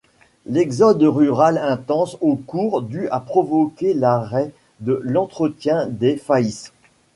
[0.47, 6.73] L'exode rural intense au cours du a provoqué l'arrêt de l'entretien des faysses.